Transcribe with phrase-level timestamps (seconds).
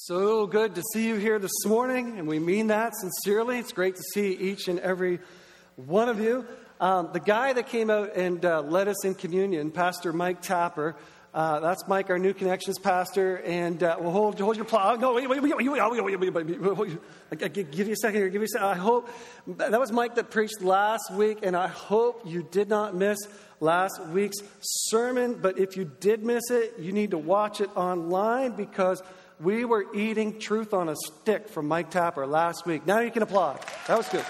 [0.00, 3.58] So good to see you here this morning, and we mean that sincerely.
[3.58, 5.20] It's great to see each and every
[5.76, 6.44] one of you.
[6.78, 10.96] Um, the guy that came out and uh, led us in communion, Pastor Mike Tapper,
[11.36, 13.42] uh, that's Mike, our new connections pastor.
[13.44, 14.98] And uh, well, hold, hold your applause.
[15.00, 16.98] No, wait, wait, wait, wait, wait, wait, wait,
[17.30, 18.28] wait, give you a second here.
[18.30, 18.68] Give you a second.
[18.68, 19.10] I hope
[19.46, 23.18] that was Mike that preached last week, and I hope you did not miss
[23.60, 25.34] last week's sermon.
[25.34, 29.02] But if you did miss it, you need to watch it online because
[29.40, 32.86] we were eating truth on a stick from Mike Tapper last week.
[32.86, 33.60] Now you can applaud.
[33.86, 34.24] That was good.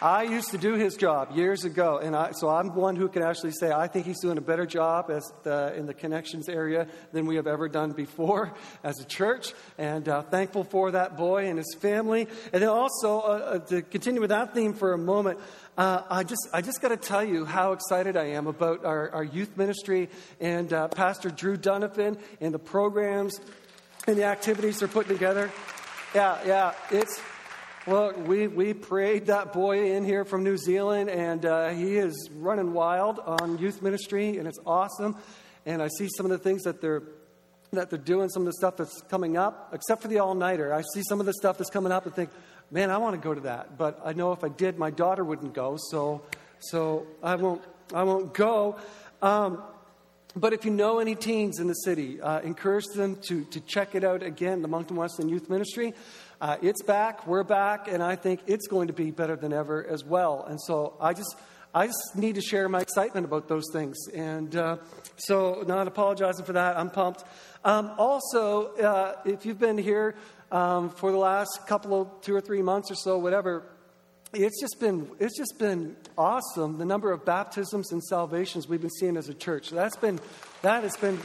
[0.00, 3.22] I used to do his job years ago, and I, so I'm one who can
[3.22, 6.86] actually say I think he's doing a better job as the, in the connections area
[7.12, 8.52] than we have ever done before
[8.84, 12.28] as a church, and uh, thankful for that boy and his family.
[12.52, 15.40] And then also uh, uh to continue with that theme for a moment,
[15.76, 19.10] uh, I just I just got to tell you how excited I am about our,
[19.10, 20.08] our youth ministry
[20.40, 23.40] and uh, Pastor Drew Donovan and the programs
[24.06, 25.50] and the activities they're putting together.
[26.14, 27.20] Yeah, yeah, it's
[27.88, 32.28] Look, we, we prayed that boy in here from New Zealand, and uh, he is
[32.34, 35.16] running wild on youth ministry, and it's awesome.
[35.66, 37.04] And I see some of the things that they're
[37.72, 40.74] that they're doing, some of the stuff that's coming up, except for the all nighter.
[40.74, 42.30] I see some of the stuff that's coming up and think,
[42.70, 43.78] man, I want to go to that.
[43.78, 46.22] But I know if I did, my daughter wouldn't go, so
[46.58, 47.62] so I won't
[47.94, 48.76] I won't go.
[49.22, 49.62] Um,
[50.34, 53.94] but if you know any teens in the city, uh, encourage them to, to check
[53.94, 55.94] it out again, the Moncton Wesleyan Youth Ministry.
[56.42, 59.86] Uh, it's back, we're back, and I think it's going to be better than ever
[59.86, 60.44] as well.
[60.46, 61.34] And so I just,
[61.74, 63.96] I just need to share my excitement about those things.
[64.14, 64.76] And uh,
[65.16, 67.24] so, not apologizing for that, I'm pumped.
[67.64, 70.16] Um, also, uh, if you've been here
[70.50, 73.64] um, for the last couple of two or three months or so, whatever,
[74.32, 78.90] it's just been it's just been awesome the number of baptisms and salvations we've been
[78.90, 79.70] seeing as a church.
[79.70, 80.20] That's been
[80.62, 81.18] that has been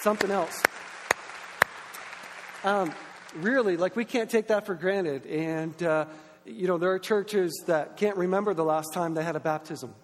[0.00, 0.62] something else.
[2.64, 2.92] Um,
[3.34, 5.26] really, like we can't take that for granted.
[5.26, 6.06] And, uh,
[6.44, 9.94] you know, there are churches that can't remember the last time they had a baptism.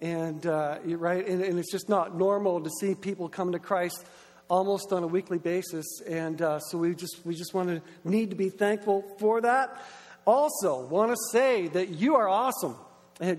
[0.00, 4.06] And, uh, right, and, and, it's just not normal to see people come to Christ
[4.48, 5.86] almost on a weekly basis.
[6.08, 9.80] And uh, so we just, we just want to need to be thankful for that.
[10.26, 12.76] Also, want to say that you are awesome.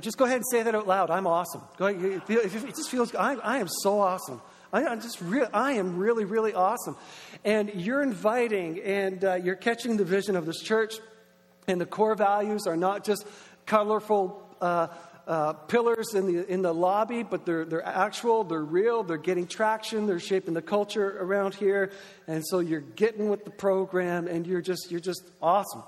[0.02, 1.10] Just go ahead and say that out loud.
[1.10, 1.62] I'm awesome.
[1.78, 2.22] Go ahead.
[2.28, 4.42] It just feels, I, I am so awesome.
[4.74, 6.98] I, am just re- I am really, really awesome.
[7.46, 10.96] And you're inviting and uh, you're catching the vision of this church.
[11.68, 13.26] And the core values are not just
[13.66, 14.88] colorful uh,
[15.30, 19.46] uh, pillars in the, in the lobby, but they're, they're actual, they're real, they're getting
[19.46, 21.92] traction, they're shaping the culture around here.
[22.28, 25.84] And so you're getting with the program and you're just, you're just awesome.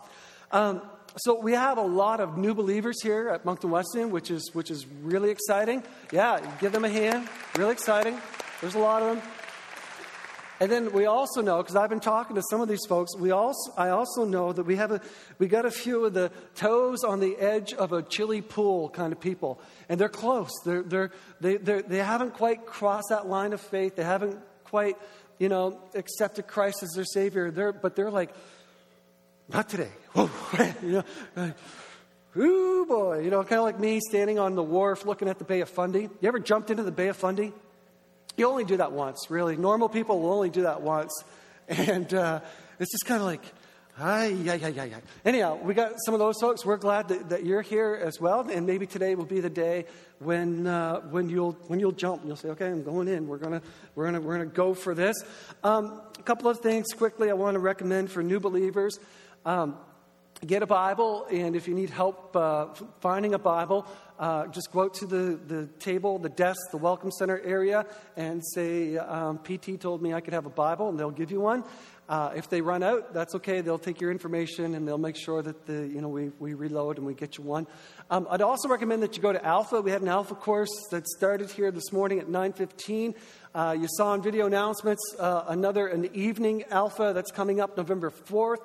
[0.52, 0.84] Um,
[1.18, 4.70] so we have a lot of new believers here at Moncton Wesleyan, which is, which
[4.70, 5.84] is really exciting.
[6.12, 7.28] Yeah, give them a hand.
[7.58, 8.22] Really exciting.
[8.62, 9.41] There's a lot of them.
[10.62, 13.32] And then we also know, because I've been talking to some of these folks, we
[13.32, 15.02] also, I also know that we have a,
[15.40, 19.12] we got a few of the toes on the edge of a chilly pool kind
[19.12, 19.60] of people.
[19.90, 20.52] And they're close.
[20.64, 23.96] They're, they're, they, they're, they haven't quite crossed that line of faith.
[23.96, 24.98] They haven't quite,
[25.40, 27.50] you know, accepted Christ as their Savior.
[27.50, 28.30] They're, but they're like,
[29.50, 29.90] not today.
[30.14, 30.30] Whoa,
[30.84, 31.04] you know,
[31.36, 31.56] like,
[32.38, 33.22] Ooh, boy.
[33.22, 35.70] You know, kind of like me standing on the wharf looking at the Bay of
[35.70, 36.02] Fundy.
[36.02, 37.52] You ever jumped into the Bay of Fundy?
[38.38, 39.58] You only do that once, really.
[39.58, 41.12] Normal people will only do that once.
[41.68, 42.42] And uh,
[42.80, 43.44] it's just kind of like,
[43.96, 45.00] Hi, yeah, yeah, yeah, yeah.
[45.24, 46.66] Anyhow, we got some of those folks.
[46.66, 49.86] We're glad that, that you're here as well, and maybe today will be the day
[50.20, 52.24] when uh, when you'll when you'll jump.
[52.26, 53.28] You'll say, "Okay, I'm going in.
[53.28, 53.62] We're gonna
[53.94, 55.18] we're gonna we're gonna go for this."
[55.64, 57.30] Um, a couple of things quickly.
[57.30, 58.98] I want to recommend for new believers.
[59.46, 59.78] Um,
[60.46, 62.68] get a Bible, and if you need help uh,
[63.00, 63.86] finding a Bible,
[64.18, 67.86] uh, just go out to the, the table, the desk, the Welcome Center area,
[68.18, 71.40] and say, um, PT told me I could have a Bible, and they'll give you
[71.40, 71.64] one.
[72.10, 73.62] Uh, if they run out, that's okay.
[73.62, 76.98] They'll take your information and they'll make sure that the, you know, we, we reload
[76.98, 77.68] and we get you one.
[78.10, 79.80] Um, I'd also recommend that you go to Alpha.
[79.80, 83.16] We had an Alpha course that started here this morning at 9.15.
[83.56, 88.10] Uh, you saw in video announcements uh, another an evening Alpha that's coming up November
[88.10, 88.60] 4th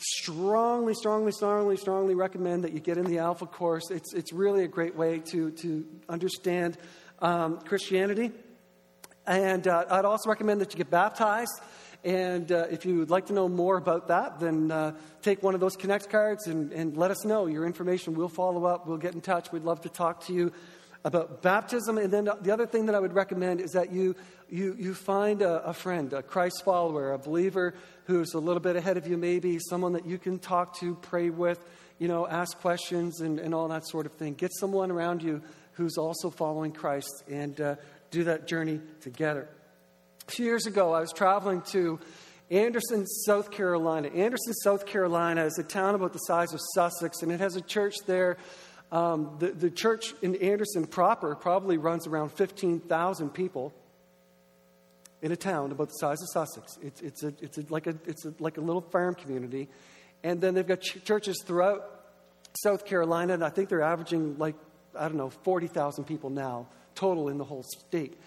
[0.00, 3.90] strongly, strongly, strongly, strongly recommend that you get in the Alpha course.
[3.90, 6.78] It's, it's really a great way to, to understand
[7.20, 8.32] um, Christianity.
[9.26, 11.60] And uh, I'd also recommend that you get baptized.
[12.02, 15.54] And uh, if you would like to know more about that, then uh, take one
[15.54, 17.46] of those Connect cards and, and let us know.
[17.46, 19.52] Your information, we'll follow up, we'll get in touch.
[19.52, 20.50] We'd love to talk to you
[21.04, 21.98] about baptism.
[21.98, 24.14] And then the other thing that I would recommend is that you,
[24.48, 27.74] you, you find a, a friend, a Christ follower, a believer
[28.04, 31.30] who's a little bit ahead of you, maybe, someone that you can talk to, pray
[31.30, 31.64] with,
[31.98, 34.34] you know, ask questions and, and all that sort of thing.
[34.34, 35.42] Get someone around you
[35.72, 37.76] who's also following Christ and uh,
[38.10, 39.48] do that journey together.
[40.28, 41.98] A few years ago, I was traveling to
[42.50, 44.08] Anderson, South Carolina.
[44.08, 47.60] Anderson, South Carolina is a town about the size of Sussex, and it has a
[47.60, 48.36] church there.
[48.92, 53.72] Um, the, the church in Anderson proper probably runs around 15,000 people
[55.22, 56.78] in a town about the size of Sussex.
[56.82, 59.68] It's, it's, a, it's a, like, a, it's a, like a little farm community.
[60.22, 62.00] And then they've got ch- churches throughout
[62.62, 64.56] South Carolina, and I think they're averaging like,
[64.98, 68.18] I don't know, 40,000 people now total in the whole state.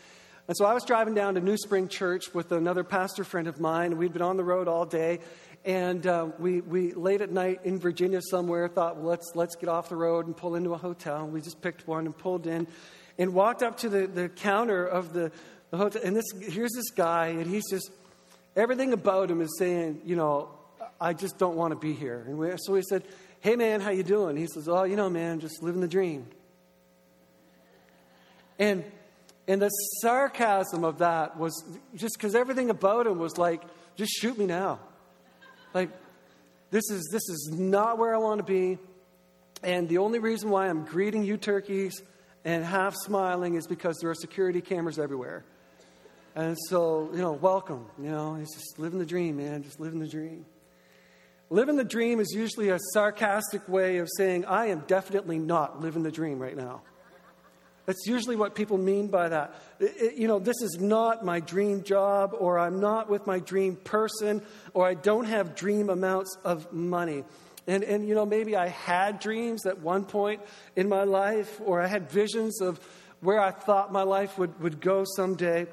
[0.47, 3.59] And so I was driving down to New Spring Church with another pastor friend of
[3.59, 3.97] mine.
[3.97, 5.19] We'd been on the road all day.
[5.65, 9.69] And uh, we, we, late at night in Virginia somewhere, thought, well, let's, let's get
[9.69, 11.23] off the road and pull into a hotel.
[11.23, 12.67] And we just picked one and pulled in
[13.17, 15.31] and walked up to the, the counter of the,
[15.71, 16.01] the hotel.
[16.03, 17.91] And this, here's this guy, and he's just,
[18.55, 20.49] everything about him is saying, you know,
[20.99, 22.25] I just don't want to be here.
[22.27, 23.03] And we, so we said,
[23.39, 24.35] hey, man, how you doing?
[24.35, 26.27] He says, oh, you know, man, just living the dream.
[28.59, 28.83] And
[29.47, 29.69] and the
[30.01, 31.63] sarcasm of that was
[31.95, 33.61] just because everything about him was like,
[33.97, 34.79] just shoot me now.
[35.73, 35.89] Like,
[36.71, 38.77] this is, this is not where I want to be.
[39.63, 42.01] And the only reason why I'm greeting you turkeys
[42.43, 45.45] and half smiling is because there are security cameras everywhere.
[46.35, 47.85] And so, you know, welcome.
[47.97, 50.45] You know, it's just living the dream, man, just living the dream.
[51.49, 56.03] Living the dream is usually a sarcastic way of saying, I am definitely not living
[56.03, 56.81] the dream right now.
[57.85, 59.55] That's usually what people mean by that.
[59.79, 63.75] It, you know, this is not my dream job, or I'm not with my dream
[63.75, 64.41] person,
[64.73, 67.23] or I don't have dream amounts of money.
[67.67, 70.41] And, and, you know, maybe I had dreams at one point
[70.75, 72.79] in my life, or I had visions of
[73.21, 75.67] where I thought my life would, would go someday,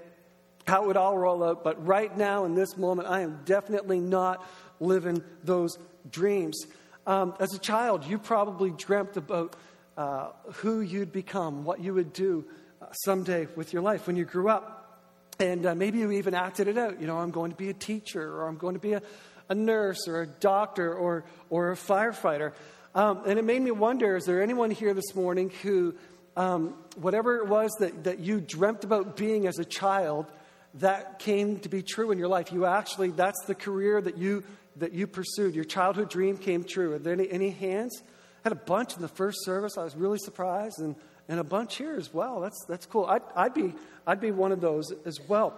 [0.66, 1.64] how it would all roll out.
[1.64, 4.46] But right now, in this moment, I am definitely not
[4.78, 5.78] living those
[6.10, 6.64] dreams.
[7.06, 9.56] Um, as a child, you probably dreamt about
[10.00, 12.42] uh, who you'd become, what you would do
[12.80, 14.98] uh, someday with your life when you grew up.
[15.38, 17.02] And uh, maybe you even acted it out.
[17.02, 19.02] You know, I'm going to be a teacher, or I'm going to be a,
[19.50, 22.54] a nurse, or a doctor, or, or a firefighter.
[22.94, 25.94] Um, and it made me wonder is there anyone here this morning who,
[26.34, 30.32] um, whatever it was that, that you dreamt about being as a child,
[30.76, 32.52] that came to be true in your life?
[32.52, 34.44] You actually, that's the career that you,
[34.76, 35.54] that you pursued.
[35.54, 36.94] Your childhood dream came true.
[36.94, 38.02] Are there any, any hands?
[38.42, 39.76] Had a bunch in the first service.
[39.76, 40.94] I was really surprised, and,
[41.28, 42.40] and a bunch here as well.
[42.40, 43.04] That's, that's cool.
[43.06, 43.74] I'd, I'd, be,
[44.06, 45.54] I'd be one of those as well.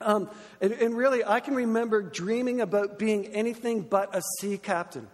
[0.00, 0.30] Um,
[0.60, 5.08] and, and really, I can remember dreaming about being anything but a sea captain.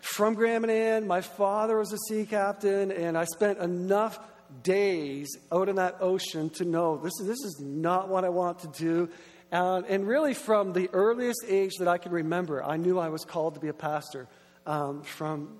[0.00, 4.18] From Grand Manan, my father was a sea captain, and I spent enough
[4.62, 8.68] days out in that ocean to know this, this is not what I want to
[8.68, 9.08] do.
[9.50, 13.24] And, and really, from the earliest age that I can remember, I knew I was
[13.24, 14.26] called to be a pastor
[14.66, 15.56] um, from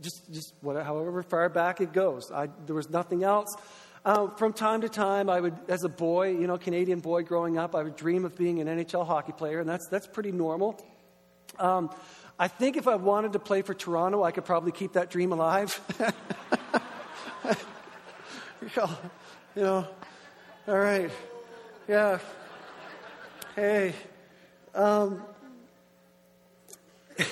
[0.00, 2.30] just, just whatever, however far back it goes.
[2.32, 3.54] I, there was nothing else.
[4.04, 7.58] Um, from time to time, I would, as a boy, you know, Canadian boy growing
[7.58, 10.80] up, I would dream of being an NHL hockey player, and that's, that's pretty normal.
[11.58, 11.90] Um,
[12.38, 15.32] I think if I wanted to play for Toronto, I could probably keep that dream
[15.32, 15.80] alive.
[19.56, 19.88] you know,
[20.68, 21.10] all right.
[21.88, 22.18] Yeah.
[23.54, 23.94] Hey.
[24.74, 25.22] Um,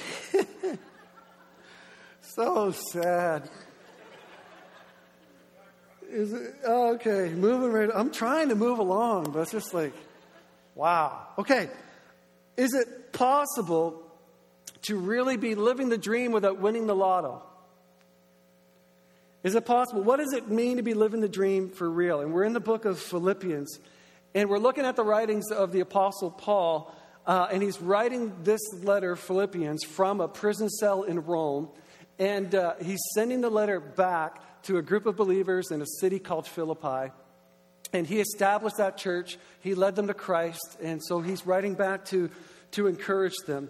[2.35, 3.49] So sad.
[6.11, 7.89] Is it, oh, okay, moving right.
[7.95, 9.93] I'm trying to move along, but it's just like,
[10.75, 11.29] wow.
[11.39, 11.69] Okay,
[12.57, 14.03] is it possible
[14.83, 17.41] to really be living the dream without winning the lotto?
[19.45, 20.03] Is it possible?
[20.03, 22.21] What does it mean to be living the dream for real?
[22.21, 23.79] And we're in the book of Philippians,
[24.35, 26.93] and we're looking at the writings of the Apostle Paul,
[27.27, 31.69] uh, and he's writing this letter, Philippians, from a prison cell in Rome.
[32.19, 36.19] And uh, he's sending the letter back to a group of believers in a city
[36.19, 37.13] called Philippi.
[37.93, 39.39] And he established that church.
[39.61, 40.77] He led them to Christ.
[40.83, 42.31] And so he's writing back to,
[42.73, 43.69] to encourage them.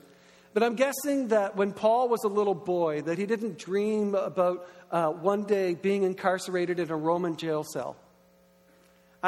[0.52, 4.68] But I'm guessing that when Paul was a little boy, that he didn't dream about
[4.90, 7.96] uh, one day being incarcerated in a Roman jail cell.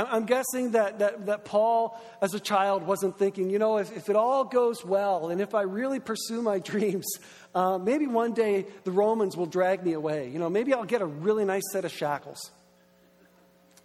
[0.04, 4.10] I'm guessing that, that, that, Paul, as a child, wasn't thinking, you know, if, if
[4.10, 7.06] it all goes well and if I really pursue my dreams,
[7.54, 10.28] uh, maybe one day the Romans will drag me away.
[10.28, 12.50] You know, maybe I'll get a really nice set of shackles.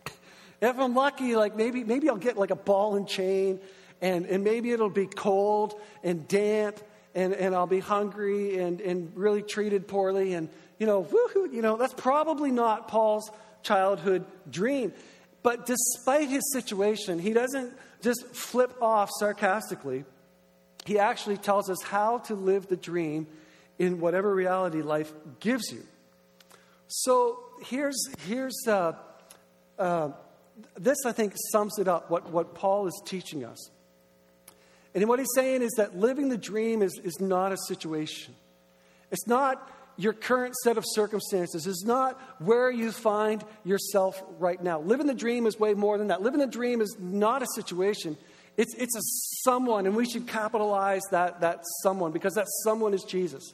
[0.61, 3.61] if I'm lucky, like maybe, maybe I'll get like a ball and chain
[4.01, 6.77] and, and maybe it'll be cold and damp
[7.15, 11.61] and, and I'll be hungry and, and really treated poorly and, you know, woohoo, you
[11.61, 13.31] know, that's probably not Paul's
[13.63, 14.91] childhood dream.
[15.43, 20.05] But despite his situation, he doesn't just flip off sarcastically.
[20.85, 23.27] He actually tells us how to live the dream
[23.79, 25.83] in whatever reality life gives you.
[26.87, 28.93] So here's, here's uh,
[29.79, 30.09] uh,
[30.77, 33.69] this, I think, sums it up, what, what Paul is teaching us.
[34.93, 38.35] And what he's saying is that living the dream is, is not a situation.
[39.09, 41.67] It's not your current set of circumstances.
[41.67, 44.79] It's not where you find yourself right now.
[44.79, 46.21] Living the dream is way more than that.
[46.21, 48.17] Living the dream is not a situation.
[48.57, 49.01] It's, it's a
[49.43, 53.53] someone, and we should capitalize that, that someone because that someone is Jesus.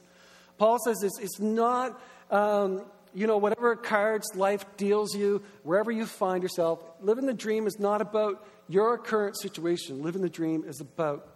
[0.58, 6.04] Paul says it's, it's not, um, you know, whatever cards life deals you, wherever you
[6.04, 10.02] find yourself, living the dream is not about your current situation.
[10.02, 11.26] Living the dream is about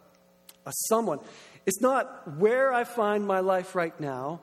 [0.66, 1.18] a someone.
[1.64, 4.40] It's not where I find my life right now,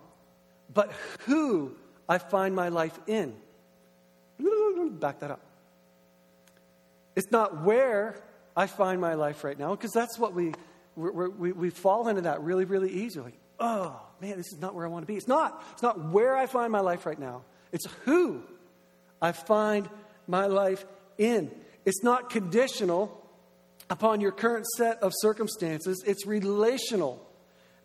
[0.73, 0.91] but
[1.25, 1.75] who
[2.07, 3.35] I find my life in.
[4.99, 5.41] Back that up.
[7.15, 8.21] It's not where
[8.55, 10.53] I find my life right now, because that's what we,
[10.95, 13.33] we, we fall into that really, really easily.
[13.59, 15.15] Oh, man, this is not where I want to be.
[15.15, 15.63] It's not.
[15.73, 17.43] It's not where I find my life right now.
[17.71, 18.41] It's who
[19.21, 19.89] I find
[20.27, 20.85] my life
[21.17, 21.51] in.
[21.85, 23.19] It's not conditional
[23.89, 27.25] upon your current set of circumstances, it's relational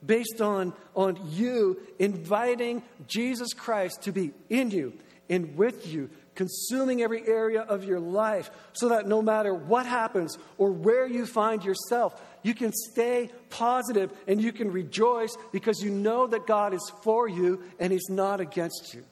[0.05, 4.93] based on, on you inviting Jesus Christ to be in you
[5.29, 10.37] and with you, consuming every area of your life, so that no matter what happens
[10.59, 15.91] or where you find yourself, you can stay positive and you can rejoice because you
[15.91, 19.05] know that God is for you and He's not against you.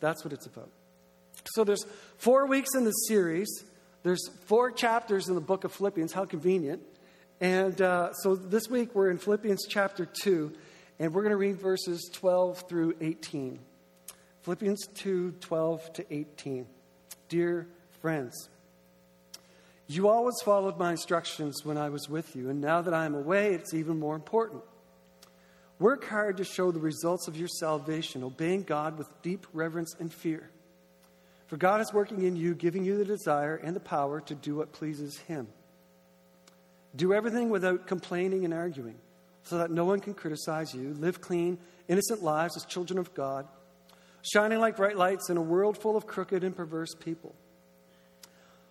[0.00, 0.70] That's what it's about.
[1.54, 1.86] So there's
[2.18, 3.48] four weeks in the series.
[4.02, 6.12] There's four chapters in the book of Philippians.
[6.12, 6.82] How convenient.
[7.40, 10.52] And uh, so this week we're in Philippians chapter 2,
[10.98, 13.58] and we're going to read verses 12 through 18.
[14.40, 16.66] Philippians 2 12 to 18.
[17.28, 17.66] Dear
[18.00, 18.48] friends,
[19.86, 23.14] you always followed my instructions when I was with you, and now that I am
[23.14, 24.62] away, it's even more important.
[25.78, 30.10] Work hard to show the results of your salvation, obeying God with deep reverence and
[30.10, 30.48] fear.
[31.48, 34.56] For God is working in you, giving you the desire and the power to do
[34.56, 35.48] what pleases Him.
[36.96, 38.96] Do everything without complaining and arguing,
[39.44, 40.94] so that no one can criticize you.
[40.94, 43.46] Live clean, innocent lives as children of God,
[44.22, 47.34] shining like bright lights in a world full of crooked and perverse people.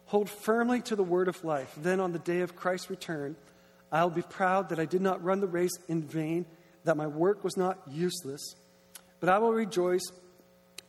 [0.08, 1.74] Hold firmly to the word of life.
[1.78, 3.36] Then, on the day of Christ's return,
[3.92, 6.46] I'll be proud that I did not run the race in vain,
[6.84, 8.56] that my work was not useless,
[9.20, 10.04] but I will rejoice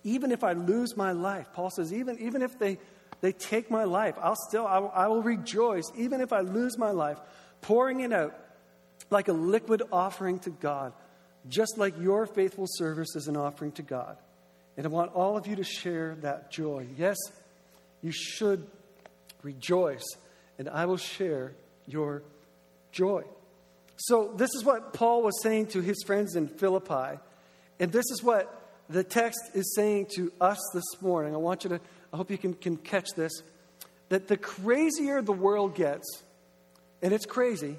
[0.06, 2.78] even if I lose my life, Paul says, even, even if they,
[3.26, 6.78] they take my life, I'll still, I will, I will rejoice, even if I lose
[6.78, 7.18] my life,
[7.60, 8.38] pouring it out
[9.10, 10.92] like a liquid offering to God,
[11.48, 14.16] just like your faithful service is an offering to God.
[14.76, 16.86] And I want all of you to share that joy.
[16.96, 17.16] Yes,
[18.00, 18.64] you should
[19.42, 20.04] rejoice,
[20.56, 21.52] and I will share
[21.88, 22.22] your
[22.92, 23.24] joy.
[23.96, 27.18] So, this is what Paul was saying to his friends in Philippi,
[27.80, 28.52] and this is what
[28.88, 31.80] the text is saying to us this morning, I want you to,
[32.12, 33.42] I hope you can, can catch this,
[34.08, 36.22] that the crazier the world gets,
[37.02, 37.76] and it's crazy,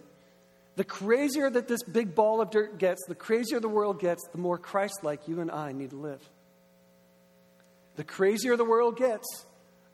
[0.75, 4.37] the crazier that this big ball of dirt gets, the crazier the world gets, the
[4.37, 6.21] more Christ like you and I need to live.
[7.95, 9.45] The crazier the world gets,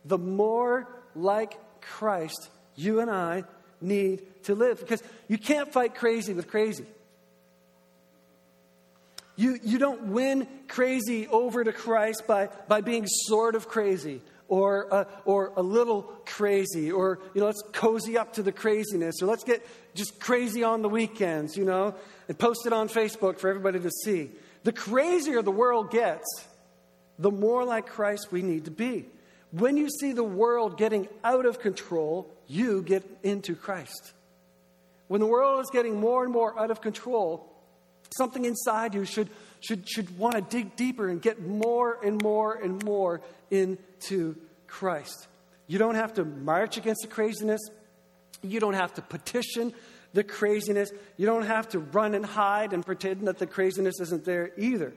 [0.04, 3.46] the more like Christ you and I
[3.80, 4.80] need to live.
[4.80, 6.86] Because you can't fight crazy with crazy.
[9.36, 14.94] You, you don't win crazy over to Christ by, by being sort of crazy or,
[14.94, 19.25] uh, or a little crazy or, you know, let's cozy up to the craziness or
[19.25, 21.96] let's get just crazy on the weekends, you know,
[22.28, 24.30] and post it on Facebook for everybody to see.
[24.63, 26.46] The crazier the world gets,
[27.18, 29.06] the more like Christ we need to be.
[29.52, 34.13] When you see the world getting out of control, you get into Christ.
[35.08, 37.52] When the world is getting more and more out of control,
[38.17, 39.29] Something inside you should,
[39.60, 44.36] should, should want to dig deeper and get more and more and more into
[44.67, 45.27] Christ.
[45.67, 47.62] You don't have to march against the craziness.
[48.41, 49.74] You don't have to petition
[50.13, 50.91] the craziness.
[51.17, 54.93] You don't have to run and hide and pretend that the craziness isn't there either.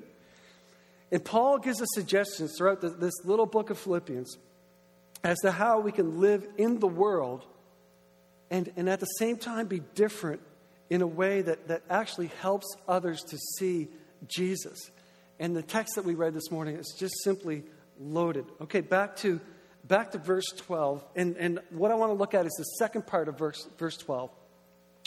[1.13, 4.37] And Paul gives us suggestions throughout this little book of Philippians
[5.23, 7.47] as to how we can live in the world
[8.51, 10.41] and, and at the same time be different
[10.91, 13.89] in a way that, that actually helps others to see
[14.27, 14.91] Jesus.
[15.39, 17.65] And the text that we read this morning is just simply
[17.99, 18.47] loaded.
[18.61, 19.41] Okay, back to
[19.87, 21.05] back to verse 12.
[21.15, 23.97] And, and what I want to look at is the second part of verse, verse
[23.97, 24.31] 12,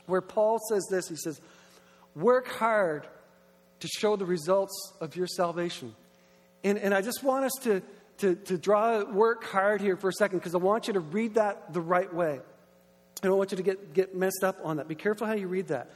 [0.06, 1.40] where Paul says this He says,
[2.16, 3.08] Work hard
[3.80, 5.96] to show the results of your salvation.
[6.64, 7.82] And, and I just want us to,
[8.18, 11.36] to, to draw work hard here for a second because I want you to read
[11.36, 12.42] that the right way.
[13.22, 14.88] I don't want you to get, get messed up on that.
[14.88, 15.92] Be careful how you read that.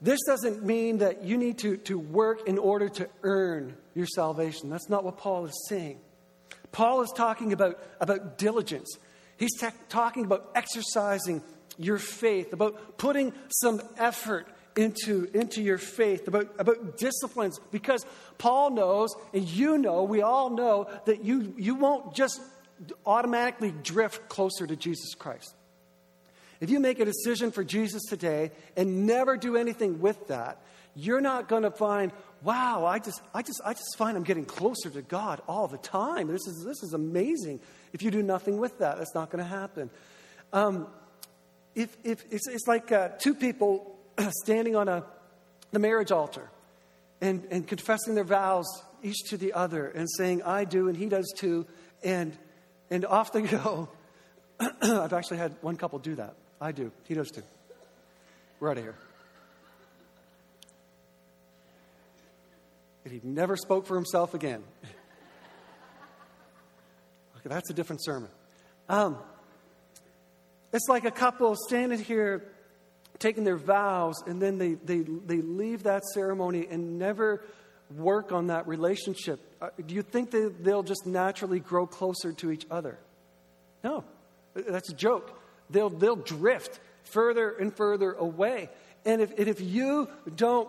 [0.00, 4.68] This doesn't mean that you need to, to work in order to earn your salvation.
[4.68, 5.98] That's not what Paul is saying.
[6.70, 8.88] Paul is talking about, about diligence.
[9.38, 11.42] He's talking about exercising
[11.78, 18.04] your faith, about putting some effort into, into your faith, about, about disciplines, because
[18.36, 22.40] Paul knows, and you know, we all know, that you, you won't just
[23.06, 25.55] automatically drift closer to Jesus Christ.
[26.60, 30.60] If you make a decision for Jesus today and never do anything with that,
[30.94, 32.10] you're not going to find,
[32.42, 35.78] wow, I just, I, just, I just find I'm getting closer to God all the
[35.78, 36.28] time.
[36.28, 37.60] This is, this is amazing.
[37.92, 39.90] If you do nothing with that, that's not going to happen.
[40.54, 40.86] Um,
[41.74, 43.94] if, if, it's, it's like uh, two people
[44.42, 45.04] standing on a,
[45.72, 46.48] the marriage altar
[47.20, 48.66] and, and confessing their vows
[49.02, 51.66] each to the other and saying, I do and he does too.
[52.02, 52.36] And,
[52.90, 53.90] and off they go.
[54.80, 56.34] I've actually had one couple do that.
[56.60, 56.90] I do.
[57.06, 57.42] He does too.
[58.60, 58.94] We're out of here.
[63.04, 64.64] And he never spoke for himself again.
[67.36, 68.30] okay, that's a different sermon.
[68.88, 69.18] Um,
[70.72, 72.48] it's like a couple standing here
[73.18, 77.44] taking their vows, and then they, they, they leave that ceremony and never
[77.94, 79.40] work on that relationship.
[79.60, 82.98] Uh, do you think that they'll just naturally grow closer to each other?
[83.84, 84.04] No,
[84.54, 85.40] that's a joke.
[85.70, 88.70] They'll, they'll drift further and further away.
[89.04, 90.68] And if, and if you don't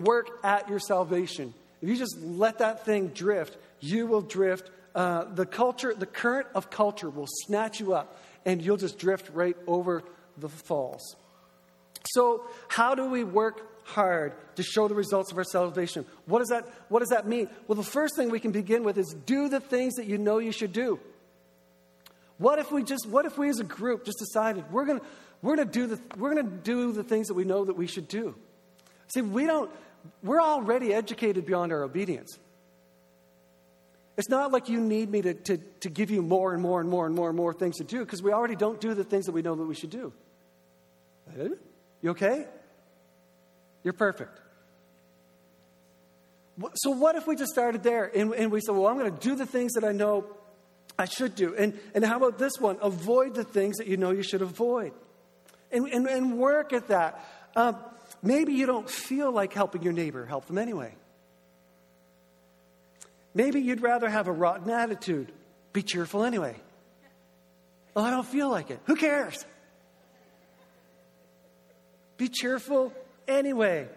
[0.00, 4.70] work at your salvation, if you just let that thing drift, you will drift.
[4.94, 9.30] Uh, the culture, the current of culture will snatch you up, and you'll just drift
[9.32, 10.02] right over
[10.36, 11.16] the falls.
[12.10, 16.04] So, how do we work hard to show the results of our salvation?
[16.26, 17.48] What does that, what does that mean?
[17.66, 20.38] Well, the first thing we can begin with is do the things that you know
[20.38, 21.00] you should do.
[22.42, 25.00] What if we just, what if we as a group just decided we're going
[25.42, 28.08] we're to do the, we're to do the things that we know that we should
[28.08, 28.34] do?
[29.14, 29.70] See, we don't,
[30.24, 32.36] we're already educated beyond our obedience.
[34.16, 36.90] It's not like you need me to, to, to give you more and more and
[36.90, 39.26] more and more and more things to do because we already don't do the things
[39.26, 40.12] that we know that we should do.
[42.02, 42.46] You okay?
[43.84, 44.40] You're perfect.
[46.74, 49.20] So, what if we just started there and, and we said, Well, I'm going to
[49.20, 50.26] do the things that I know
[50.98, 51.54] I should do?
[51.56, 52.78] And, and how about this one?
[52.80, 54.92] Avoid the things that you know you should avoid.
[55.70, 57.24] And, and, and work at that.
[57.56, 57.76] Um,
[58.22, 60.94] maybe you don't feel like helping your neighbor, help them anyway.
[63.34, 65.32] Maybe you'd rather have a rotten attitude,
[65.72, 66.56] be cheerful anyway.
[67.94, 68.80] Well, I don't feel like it.
[68.84, 69.44] Who cares?
[72.16, 72.92] Be cheerful
[73.26, 73.88] anyway.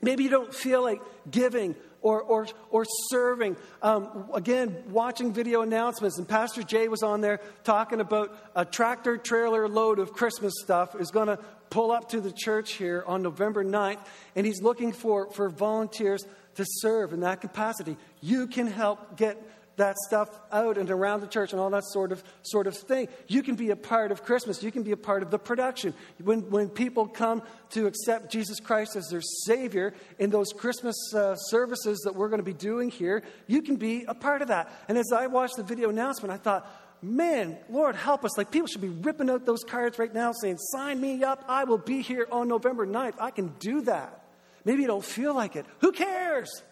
[0.00, 3.56] Maybe you don't feel like giving or, or, or serving.
[3.80, 9.16] Um, again, watching video announcements, and Pastor Jay was on there talking about a tractor
[9.16, 11.38] trailer load of Christmas stuff is going to
[11.70, 14.00] pull up to the church here on November 9th,
[14.36, 16.24] and he's looking for, for volunteers
[16.56, 17.96] to serve in that capacity.
[18.20, 19.40] You can help get
[19.82, 23.08] that stuff out and around the church and all that sort of sort of thing.
[23.26, 24.62] You can be a part of Christmas.
[24.62, 25.92] You can be a part of the production.
[26.22, 31.34] When when people come to accept Jesus Christ as their Savior in those Christmas uh,
[31.34, 34.70] services that we're going to be doing here, you can be a part of that.
[34.88, 36.70] And as I watched the video announcement, I thought.
[37.04, 38.38] Man, Lord, help us.
[38.38, 41.44] Like, people should be ripping out those cards right now saying, Sign me up.
[41.48, 43.14] I will be here on November 9th.
[43.18, 44.22] I can do that.
[44.64, 45.66] Maybe you don't feel like it.
[45.80, 46.62] Who cares?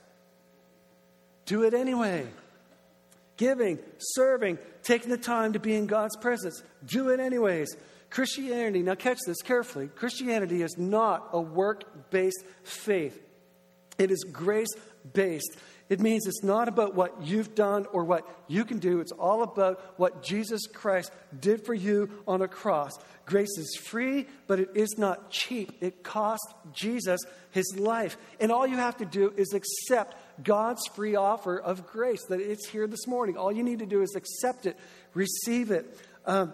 [1.46, 2.28] Do it anyway
[3.40, 6.62] giving, serving, taking the time to be in God's presence.
[6.84, 7.74] Do it anyways.
[8.10, 13.18] Christianity, now catch this carefully Christianity is not a work based faith,
[13.98, 14.72] it is grace
[15.12, 15.56] based.
[15.88, 19.00] It means it's not about what you've done or what you can do.
[19.00, 22.92] It's all about what Jesus Christ did for you on a cross.
[23.26, 25.78] Grace is free, but it is not cheap.
[25.80, 28.16] It cost Jesus his life.
[28.38, 32.68] And all you have to do is accept God's free offer of grace that it's
[32.68, 33.36] here this morning.
[33.36, 34.76] All you need to do is accept it,
[35.14, 35.98] receive it.
[36.26, 36.52] Um,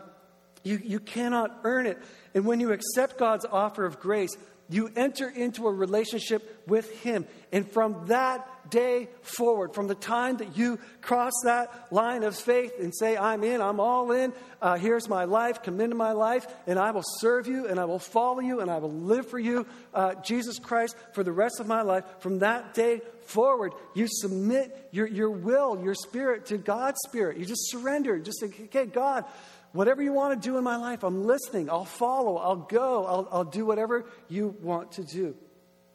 [0.62, 1.98] you, you cannot earn it.
[2.34, 4.36] And when you accept God's offer of grace,
[4.68, 7.26] you enter into a relationship with Him.
[7.52, 12.72] And from that day forward, from the time that you cross that line of faith
[12.80, 16.46] and say, I'm in, I'm all in, uh, here's my life, come into my life,
[16.66, 19.38] and I will serve you, and I will follow you, and I will live for
[19.38, 24.06] you, uh, Jesus Christ, for the rest of my life, from that day forward, you
[24.08, 27.38] submit your, your will, your spirit to God's spirit.
[27.38, 28.18] You just surrender.
[28.18, 29.24] Just say, okay, God,
[29.76, 31.68] Whatever you want to do in my life, I'm listening.
[31.68, 32.38] I'll follow.
[32.38, 33.04] I'll go.
[33.04, 35.36] I'll, I'll do whatever you want to do.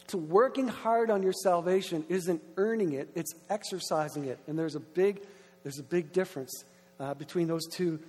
[0.05, 4.37] So, working hard on your salvation isn't earning it, it's exercising it.
[4.45, 5.23] And there's a big,
[5.63, 6.63] there's a big difference
[6.99, 7.99] uh, between those two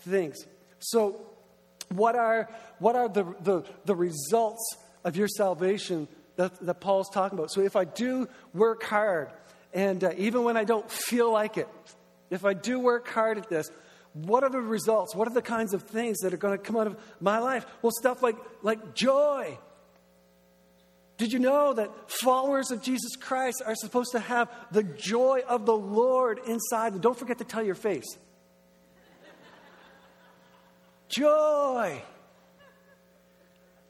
[0.00, 0.44] things.
[0.80, 1.20] So,
[1.90, 2.48] what are,
[2.80, 7.52] what are the, the, the results of your salvation that, that Paul's talking about?
[7.52, 9.28] So, if I do work hard,
[9.72, 11.68] and uh, even when I don't feel like it,
[12.28, 13.70] if I do work hard at this,
[14.14, 15.14] What are the results?
[15.14, 17.64] What are the kinds of things that are going to come out of my life?
[17.80, 19.58] Well, stuff like, like joy.
[21.16, 25.66] Did you know that followers of Jesus Christ are supposed to have the joy of
[25.66, 27.00] the Lord inside?
[27.00, 28.18] Don't forget to tell your face.
[31.08, 32.02] joy,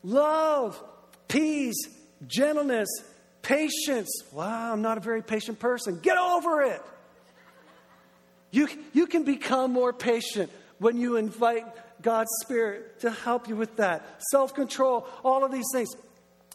[0.02, 0.82] love,
[1.26, 1.88] peace,
[2.26, 2.88] gentleness,
[3.40, 4.10] patience.
[4.32, 6.00] Wow, I'm not a very patient person.
[6.00, 6.82] Get over it.
[8.52, 11.64] You, you can become more patient when you invite
[12.02, 14.04] God's Spirit to help you with that.
[14.30, 15.88] Self control, all of these things.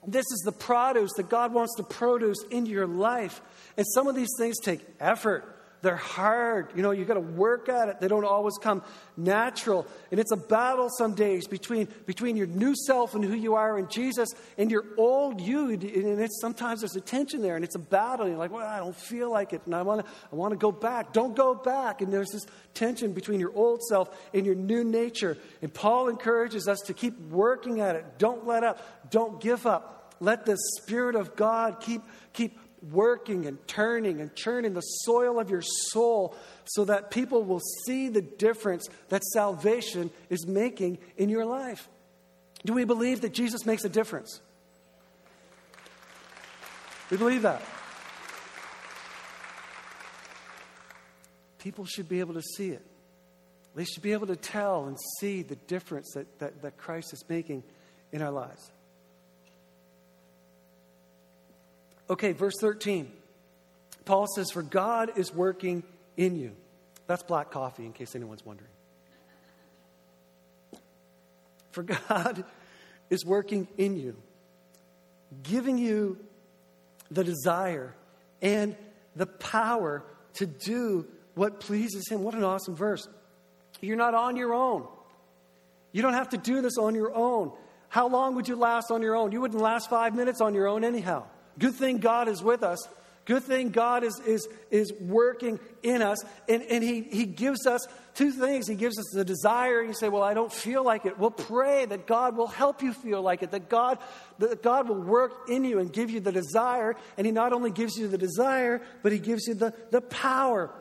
[0.06, 3.42] This is the produce that God wants to produce into your life.
[3.76, 5.57] And some of these things take effort.
[5.82, 6.72] They're hard.
[6.76, 8.00] You know, you got to work at it.
[8.00, 8.82] They don't always come
[9.16, 9.86] natural.
[10.10, 13.78] And it's a battle some days between, between your new self and who you are
[13.78, 15.70] in Jesus and your old you.
[15.70, 18.28] And it's, sometimes there's a tension there and it's a battle.
[18.28, 20.72] You're like, well, I don't feel like it and I want to I wanna go
[20.72, 21.14] back.
[21.14, 22.02] Don't go back.
[22.02, 25.38] And there's this tension between your old self and your new nature.
[25.62, 28.18] And Paul encourages us to keep working at it.
[28.18, 29.12] Don't let up.
[29.12, 30.16] Don't give up.
[30.20, 32.02] Let the Spirit of God keep,
[32.34, 36.36] keep working and turning and churning the soil of your soul
[36.66, 41.90] so that people will see the difference that salvation is making in your life.
[42.66, 44.42] Do we believe that Jesus makes a difference?
[47.10, 47.62] We believe that.
[51.60, 52.86] People should be able to see it.
[53.76, 57.24] They should be able to tell and see the difference that, that, that Christ is
[57.30, 57.64] making
[58.12, 58.72] in our lives.
[62.10, 63.12] Okay, verse 13.
[64.06, 65.84] Paul says, For God is working
[66.16, 66.52] in you.
[67.08, 68.70] That's black coffee, in case anyone's wondering.
[71.72, 72.44] For God
[73.10, 74.16] is working in you,
[75.44, 76.18] giving you
[77.12, 77.94] the desire
[78.42, 78.76] and
[79.16, 80.04] the power
[80.36, 82.24] to do what pleases Him.
[82.24, 83.08] What an awesome verse.
[83.82, 84.88] You're not on your own.
[85.92, 87.52] You don't have to do this on your own.
[87.90, 89.32] How long would you last on your own?
[89.32, 91.26] You wouldn't last five minutes on your own, anyhow.
[91.60, 92.88] Good thing God is with us.
[93.28, 96.18] Good thing God is, is, is working in us.
[96.48, 98.68] And, and he, he gives us two things.
[98.68, 99.84] He gives us the desire.
[99.84, 101.20] You say, Well, I don't feel like it.
[101.20, 104.00] Well, pray that God will help you feel like it, that God,
[104.40, 106.96] that God will work in you and give you the desire.
[107.18, 110.72] And He not only gives you the desire, but He gives you the, the power.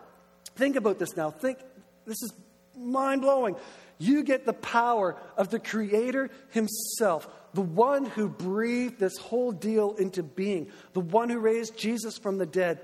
[0.55, 1.33] Think about this now.
[1.33, 1.59] Think,
[2.07, 2.33] this is
[2.79, 3.57] mind blowing.
[3.99, 9.95] You get the power of the Creator Himself the one who breathed this whole deal
[9.95, 12.81] into being, the one who raised Jesus from the dead,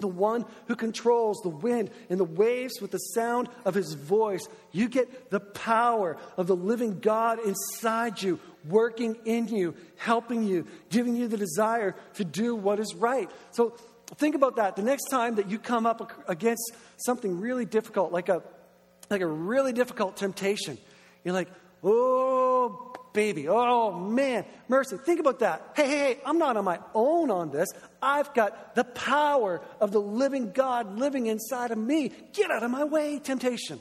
[0.00, 4.46] the one who controls the wind and the waves with the sound of his voice.
[4.70, 10.66] You get the power of the living God inside you, working in you, helping you,
[10.90, 13.30] giving you the desire to do what is right.
[13.52, 13.70] So
[14.16, 14.76] think about that.
[14.76, 18.42] The next time that you come up against something really difficult, like a,
[19.08, 20.76] like a really difficult temptation,
[21.24, 21.48] you're like,
[21.82, 22.31] oh,
[23.12, 23.48] baby.
[23.48, 24.96] Oh, man, mercy.
[24.96, 25.72] Think about that.
[25.74, 27.68] Hey, hey, hey, I'm not on my own on this.
[28.00, 32.12] I've got the power of the living God living inside of me.
[32.32, 33.80] Get out of my way, temptation.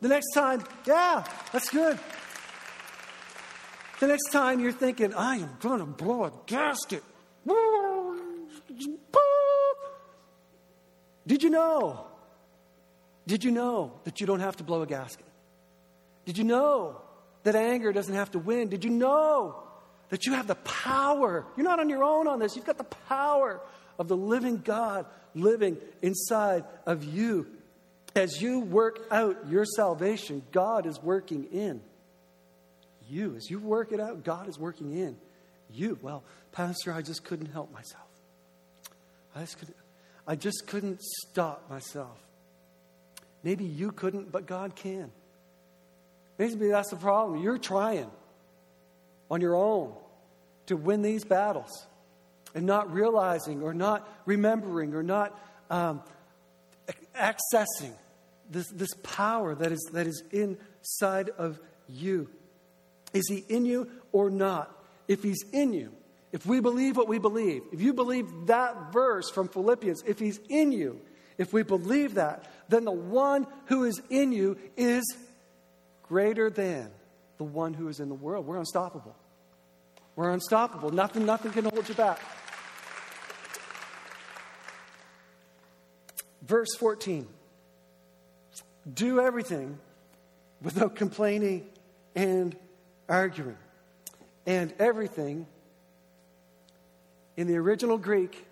[0.00, 1.98] The next time, yeah, that's good.
[4.00, 7.02] The next time you're thinking, I am going to blow a gasket.
[11.26, 12.06] Did you know?
[13.26, 15.26] Did you know that you don't have to blow a gasket?
[16.24, 17.02] Did you know
[17.44, 18.68] that anger doesn't have to win.
[18.68, 19.56] Did you know
[20.08, 21.46] that you have the power?
[21.56, 22.56] You're not on your own on this.
[22.56, 23.60] You've got the power
[23.98, 27.46] of the living God living inside of you.
[28.14, 31.80] As you work out your salvation, God is working in
[33.08, 33.34] you.
[33.36, 35.16] As you work it out, God is working in
[35.70, 35.98] you.
[36.02, 38.06] Well, Pastor, I just couldn't help myself.
[39.34, 39.76] I just couldn't,
[40.26, 42.18] I just couldn't stop myself.
[43.42, 45.12] Maybe you couldn't, but God can.
[46.38, 47.42] Maybe that's the problem.
[47.42, 48.10] You're trying
[49.30, 49.92] on your own
[50.66, 51.86] to win these battles
[52.54, 55.38] and not realizing or not remembering or not
[55.70, 56.02] um,
[57.14, 57.92] accessing
[58.50, 62.28] this, this power that is, that is inside of you.
[63.12, 64.74] Is he in you or not?
[65.08, 65.92] If he's in you,
[66.32, 70.38] if we believe what we believe, if you believe that verse from Philippians, if he's
[70.48, 71.00] in you,
[71.38, 75.04] if we believe that, then the one who is in you is
[76.08, 76.90] greater than
[77.36, 78.46] the one who is in the world.
[78.46, 79.14] We're unstoppable.
[80.16, 80.90] We're unstoppable.
[80.90, 82.20] Nothing, nothing can hold you back.
[86.42, 87.28] Verse 14
[88.92, 89.78] Do everything
[90.62, 91.66] without complaining
[92.16, 92.56] and
[93.08, 93.56] arguing.
[94.46, 95.46] And everything
[97.36, 98.46] in the original Greek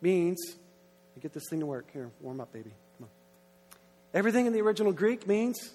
[0.00, 0.38] means,
[1.20, 1.86] get this thing to work.
[1.92, 2.70] Here, warm up, baby.
[2.98, 3.08] Come on.
[4.12, 5.72] Everything in the original Greek means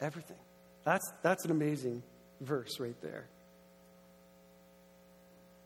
[0.00, 0.36] everything.
[0.84, 2.02] That's, that's an amazing
[2.40, 3.26] verse right there.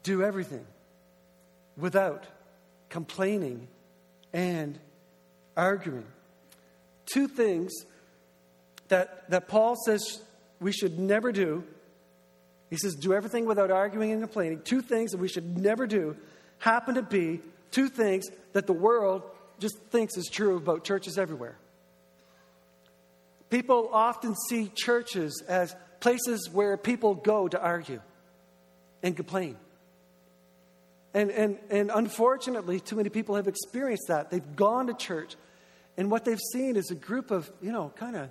[0.02, 0.64] Do everything
[1.76, 2.24] without
[2.88, 3.68] complaining
[4.32, 4.78] and
[5.56, 6.06] arguing.
[7.06, 7.72] Two things
[8.88, 10.20] that, that Paul says
[10.60, 11.64] we should never do.
[12.70, 14.60] He says, do everything without arguing and complaining.
[14.62, 16.16] Two things that we should never do
[16.58, 19.22] happen to be two things that the world
[19.58, 21.56] just thinks is true about churches everywhere.
[23.50, 28.00] People often see churches as places where people go to argue
[29.02, 29.56] and complain.
[31.14, 34.30] And, and, and unfortunately, too many people have experienced that.
[34.30, 35.36] They've gone to church,
[35.96, 38.28] and what they've seen is a group of, you know, kind of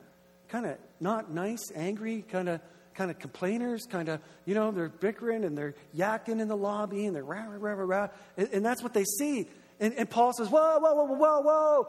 [0.48, 2.62] kind of not nice, angry, kind of
[2.94, 7.06] kind of complainers, kind of, you know, they're bickering and they're yakking in the lobby
[7.06, 9.48] and they're rah, rah, rah, rah, and, and that's what they see.
[9.80, 11.88] And, and Paul says, whoa, whoa, whoa, whoa, whoa.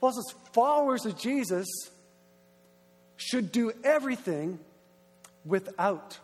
[0.00, 1.68] Paul as followers of Jesus
[3.16, 4.58] should do everything
[5.44, 6.18] without,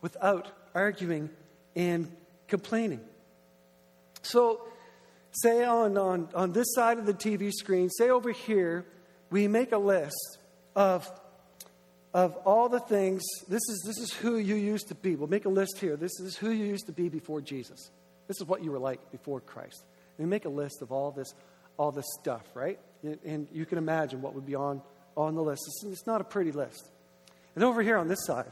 [0.00, 1.30] without arguing
[1.74, 2.10] and
[2.46, 3.00] complaining.
[4.22, 4.62] So,
[5.32, 8.86] say on, on, on this side of the TV screen, say over here,
[9.30, 10.38] we make a list
[10.74, 11.10] of,
[12.14, 13.22] of all the things.
[13.48, 15.16] This is, this is who you used to be.
[15.16, 15.96] We'll make a list here.
[15.96, 17.90] This is who you used to be before Jesus.
[18.28, 19.84] This is what you were like before Christ.
[20.18, 21.32] We make a list of all this,
[21.78, 22.78] all this stuff, right?
[23.02, 24.82] And, you can imagine what would be on,
[25.16, 25.62] on the list.
[25.66, 26.88] It's, it's not a pretty list.
[27.54, 28.50] And over here on this side,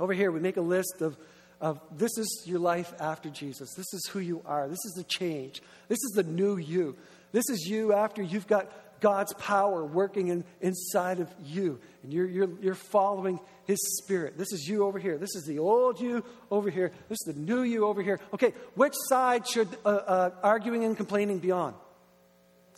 [0.00, 1.16] over here, we make a list of,
[1.60, 3.74] of this is your life after Jesus.
[3.76, 4.68] This is who you are.
[4.68, 5.60] This is the change.
[5.88, 6.96] This is the new you.
[7.32, 8.70] This is you after you've got
[9.00, 11.78] God's power working in, inside of you.
[12.02, 14.38] And you're, you're, you're following His Spirit.
[14.38, 15.18] This is you over here.
[15.18, 16.92] This is the old you over here.
[17.08, 18.20] This is the new you over here.
[18.32, 21.74] Okay, which side should uh, uh, arguing and complaining be on?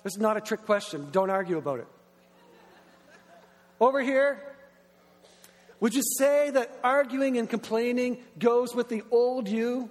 [0.02, 1.08] This is not a trick question.
[1.12, 1.86] Don't argue about it.
[3.80, 4.42] Over here,
[5.80, 9.90] would you say that arguing and complaining goes with the old you?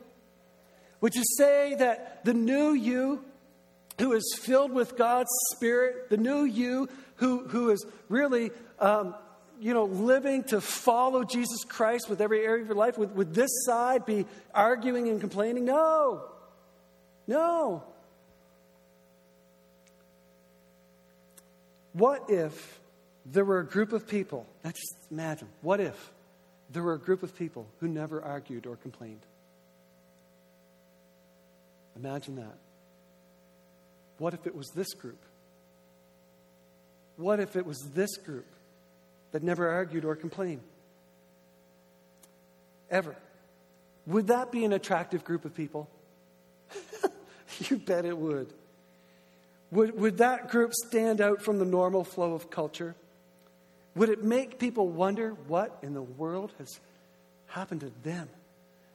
[1.01, 3.23] Would you say that the new you
[3.99, 9.15] who is filled with God's Spirit, the new you who, who is really, um,
[9.59, 13.33] you know, living to follow Jesus Christ with every area of your life, would, would
[13.33, 15.65] this side be arguing and complaining?
[15.65, 16.23] No.
[17.27, 17.83] No.
[21.99, 22.79] What if
[23.25, 24.45] there were a group of people?
[24.63, 25.49] Now just imagine.
[25.61, 26.11] What if
[26.71, 29.19] there were a group of people who never argued or complained?
[31.97, 32.57] Imagine that.
[34.17, 35.19] What if it was this group?
[37.17, 38.47] What if it was this group
[39.33, 40.61] that never argued or complained?
[42.89, 43.13] Ever.
[44.07, 45.89] Would that be an attractive group of people?
[47.69, 48.53] you bet it would.
[49.71, 49.99] Would.
[49.99, 52.95] Would that group stand out from the normal flow of culture?
[53.95, 56.79] Would it make people wonder what in the world has
[57.47, 58.29] happened to them?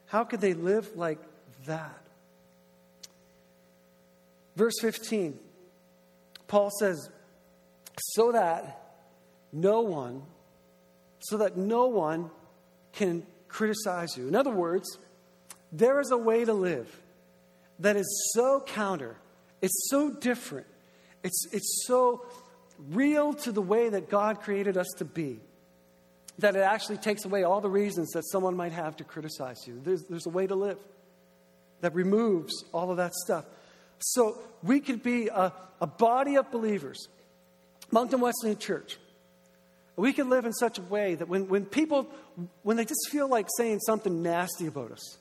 [0.07, 1.19] How could they live like
[1.65, 2.01] that?
[4.55, 5.37] Verse 15,
[6.47, 7.09] Paul says,
[7.99, 8.81] so that
[9.51, 10.23] no one,
[11.19, 12.29] so that no one
[12.93, 14.27] can criticize you.
[14.27, 14.97] In other words,
[15.71, 17.01] there is a way to live
[17.79, 19.17] that is so counter,
[19.65, 20.67] it's so different,
[21.23, 22.23] it's, it's so
[22.89, 25.39] real to the way that God created us to be
[26.37, 29.81] that it actually takes away all the reasons that someone might have to criticize you.
[29.83, 30.77] There's, there's a way to live
[31.81, 33.45] that removes all of that stuff.
[33.99, 35.51] So we could be a,
[35.81, 37.07] a body of believers,
[37.89, 38.97] Moncton Wesleyan Church.
[39.95, 42.07] We could live in such a way that when, when people,
[42.61, 45.17] when they just feel like saying something nasty about us,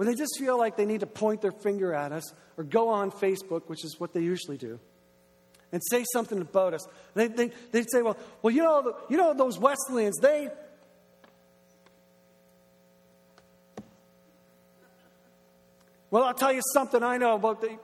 [0.00, 2.88] when they just feel like they need to point their finger at us or go
[2.88, 4.80] on Facebook, which is what they usually do,
[5.72, 9.34] and say something about us, they, they, they'd say, well, well you, know, you know,
[9.34, 10.48] those Wesleyans, they,
[16.10, 17.76] well, I'll tell you something I know about the,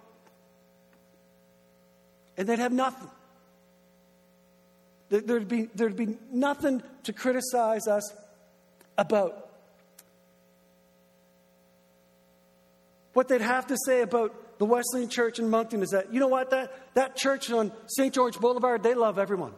[2.38, 3.10] and they'd have nothing.
[5.10, 8.10] There'd be, there'd be nothing to criticize us
[8.96, 9.45] about.
[13.16, 16.28] What they'd have to say about the Wesleyan Church in Moncton is that, you know
[16.28, 18.12] what, that, that church on St.
[18.12, 19.54] George Boulevard, they love everyone.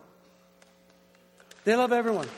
[1.64, 2.28] They love everyone.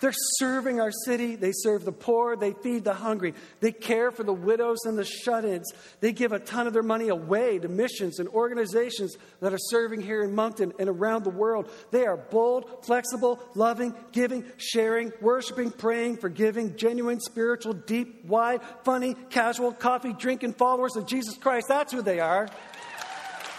[0.00, 1.36] They're serving our city.
[1.36, 2.36] They serve the poor.
[2.36, 3.34] They feed the hungry.
[3.60, 5.72] They care for the widows and the shut ins.
[6.00, 10.00] They give a ton of their money away to missions and organizations that are serving
[10.00, 11.70] here in Moncton and around the world.
[11.90, 19.14] They are bold, flexible, loving, giving, sharing, worshiping, praying, forgiving, genuine, spiritual, deep, wide, funny,
[19.30, 21.66] casual, coffee drinking followers of Jesus Christ.
[21.68, 22.48] That's who they are.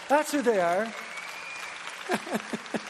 [0.08, 0.88] That's who they are.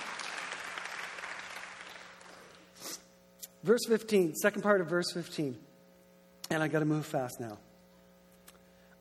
[3.70, 5.56] verse 15, second part of verse 15.
[6.50, 7.60] And I got to move fast now.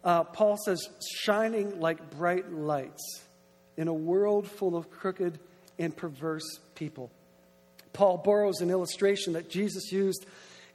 [0.04, 0.86] Uh, Paul says,
[1.22, 3.22] shining like bright lights
[3.78, 5.38] in a world full of crooked
[5.78, 7.10] and perverse people.
[7.94, 10.26] Paul borrows an illustration that Jesus used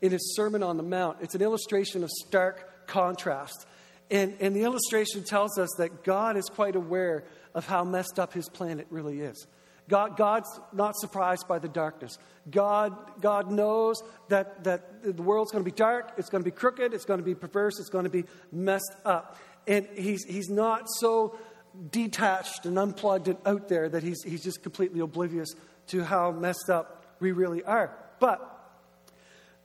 [0.01, 1.19] in his Sermon on the Mount.
[1.21, 3.67] It's an illustration of stark contrast.
[4.09, 8.33] And, and the illustration tells us that God is quite aware of how messed up
[8.33, 9.45] his planet really is.
[9.89, 12.17] God, God's not surprised by the darkness.
[12.49, 16.55] God, God knows that, that the world's going to be dark, it's going to be
[16.55, 19.37] crooked, it's going to be perverse, it's going to be messed up.
[19.67, 21.37] And he's, he's not so
[21.91, 25.49] detached and unplugged and out there that he's, he's just completely oblivious
[25.87, 27.95] to how messed up we really are.
[28.19, 28.49] But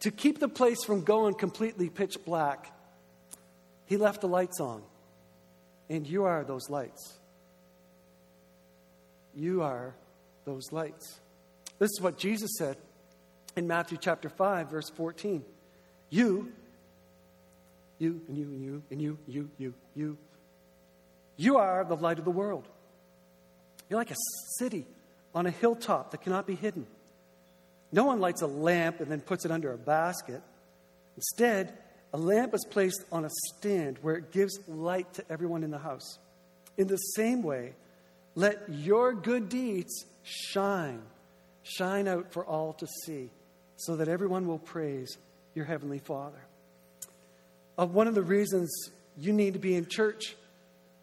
[0.00, 2.72] to keep the place from going completely pitch black,
[3.86, 4.82] he left the lights on.
[5.90, 7.18] And you are those lights.
[9.34, 9.94] You are
[10.48, 11.20] those lights.
[11.78, 12.78] This is what Jesus said
[13.54, 15.44] in Matthew chapter 5, verse 14.
[16.08, 16.52] You,
[17.98, 20.16] you, and you, and you, and you, you, you, you,
[21.36, 22.66] you are the light of the world.
[23.90, 24.16] You're like a
[24.58, 24.86] city
[25.34, 26.86] on a hilltop that cannot be hidden.
[27.92, 30.40] No one lights a lamp and then puts it under a basket.
[31.16, 31.74] Instead,
[32.14, 35.78] a lamp is placed on a stand where it gives light to everyone in the
[35.78, 36.18] house.
[36.78, 37.74] In the same way,
[38.34, 41.02] let your good deeds shine,
[41.62, 43.30] shine out for all to see,
[43.76, 45.16] so that everyone will praise
[45.54, 46.40] your Heavenly Father.
[47.78, 50.36] Uh, one of the reasons you need to be in church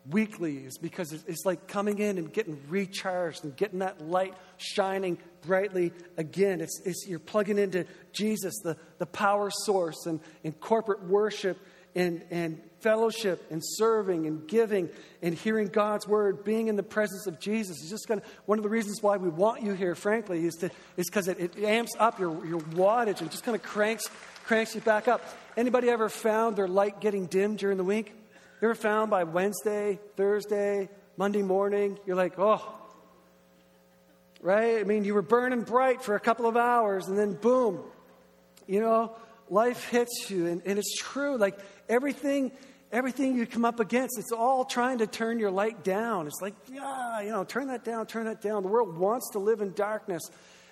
[0.10, 5.18] weekly is because it's like coming in and getting recharged and getting that light shining
[5.42, 6.62] brightly again.
[6.62, 11.58] It's, it's you're plugging into Jesus, the, the power source, and, and corporate worship
[11.96, 14.88] and, and fellowship and serving and giving
[15.24, 18.60] and hearing God's word, being in the presence of Jesus is just going to, one
[18.60, 20.64] of the reasons why we want you here, frankly, is,
[20.96, 24.04] because it, it amps up your, your wattage and just kind of cranks,
[24.44, 25.28] cranks you back up.
[25.58, 28.14] Anybody ever found their light getting dim during the week?
[28.62, 32.62] You ever found by Wednesday, Thursday, Monday morning, you're like, oh,
[34.42, 34.78] right?
[34.78, 37.80] I mean, you were burning bright for a couple of hours and then boom,
[38.68, 39.16] you know,
[39.50, 40.46] life hits you.
[40.46, 41.36] And, and it's true.
[41.38, 41.58] Like,
[41.90, 42.52] everything
[42.96, 46.28] everything you come up against, it's all trying to turn your light down.
[46.28, 48.64] It's like, yeah, you know, turn that down, turn that down.
[48.64, 50.22] The world wants to live in darkness,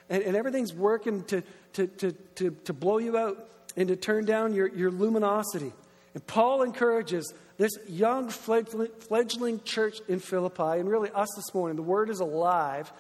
[0.10, 4.24] and, and everything's working to, to, to, to, to blow you out and to turn
[4.24, 5.74] down your, your luminosity.
[6.14, 11.84] And Paul encourages this young fledgling, church in Philippi, and really us this morning, the
[11.84, 12.92] word is alive.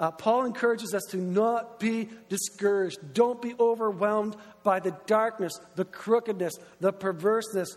[0.00, 3.14] Uh, Paul encourages us to not be discouraged.
[3.14, 7.76] Don't be overwhelmed by the darkness, the crookedness, the perverseness.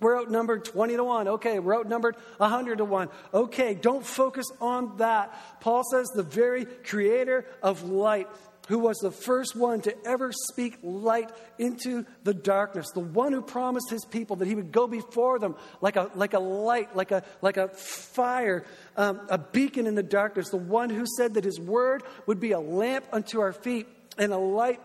[0.00, 1.28] We're outnumbered 20 to 1.
[1.28, 3.08] Okay, we're outnumbered 100 to 1.
[3.32, 5.34] Okay, don't focus on that.
[5.60, 8.28] Paul says the very creator of light
[8.68, 13.40] who was the first one to ever speak light into the darkness, the one who
[13.40, 17.12] promised his people that he would go before them like a, like a light, like
[17.12, 18.64] a, like a fire,
[18.96, 22.52] um, a beacon in the darkness, the one who said that his word would be
[22.52, 23.86] a lamp unto our feet
[24.18, 24.80] and a light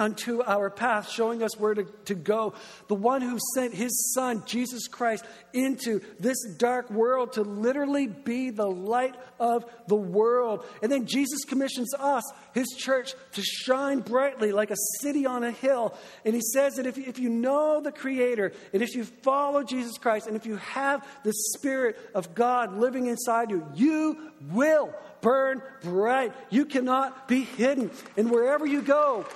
[0.00, 2.54] unto our path, showing us where to, to go.
[2.88, 8.48] The one who sent his son, Jesus Christ, into this dark world to literally be
[8.50, 10.64] the light of the world.
[10.82, 15.50] And then Jesus commissions us, his church, to shine brightly like a city on a
[15.50, 15.94] hill.
[16.24, 19.98] And he says that if, if you know the Creator, and if you follow Jesus
[19.98, 25.60] Christ, and if you have the Spirit of God living inside you, you will burn
[25.82, 26.32] bright.
[26.48, 27.90] You cannot be hidden.
[28.16, 29.26] And wherever you go,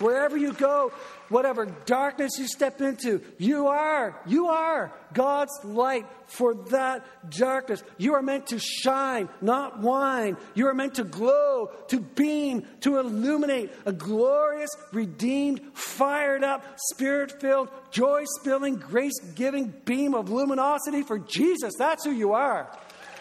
[0.00, 0.92] Wherever you go,
[1.28, 7.82] whatever darkness you step into, you are, you are God's light for that darkness.
[7.98, 10.38] You are meant to shine, not whine.
[10.54, 17.40] You are meant to glow, to beam, to illuminate a glorious, redeemed, fired up, spirit
[17.40, 21.74] filled, joy spilling, grace giving beam of luminosity for Jesus.
[21.78, 22.74] That's who you are.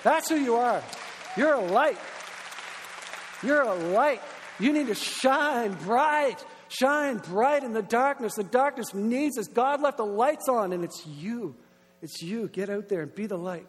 [0.04, 0.82] That's who you are.
[1.36, 1.98] You're a light.
[3.44, 4.22] You're a light.
[4.60, 6.44] You need to shine bright.
[6.70, 8.36] Shine bright in the darkness.
[8.36, 9.48] The darkness needs us.
[9.48, 11.56] God left the lights on, and it's you.
[12.02, 12.48] It's you.
[12.48, 13.68] Get out there and be the light.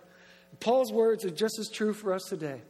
[0.60, 2.60] Paul's words are just as true for us today.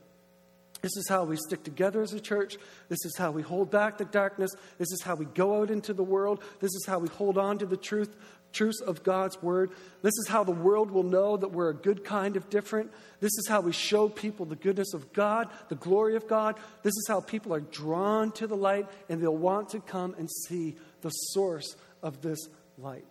[0.82, 2.56] This is how we stick together as a church.
[2.88, 4.50] This is how we hold back the darkness.
[4.78, 6.42] This is how we go out into the world.
[6.60, 8.16] This is how we hold on to the truth,
[8.52, 9.70] truths of God's word.
[10.02, 12.90] This is how the world will know that we're a good kind of different.
[13.20, 16.56] This is how we show people the goodness of God, the glory of God.
[16.82, 20.28] This is how people are drawn to the light and they'll want to come and
[20.48, 22.38] see the source of this
[22.78, 23.04] light.